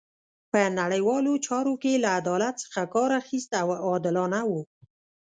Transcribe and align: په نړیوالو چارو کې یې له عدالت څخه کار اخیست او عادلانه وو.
په 0.51 0.59
نړیوالو 0.79 1.33
چارو 1.45 1.73
کې 1.81 1.89
یې 1.93 2.01
له 2.03 2.09
عدالت 2.19 2.55
څخه 2.63 2.81
کار 2.93 3.09
اخیست 3.21 3.51
او 3.61 3.67
عادلانه 3.93 4.39
وو. 4.49 4.61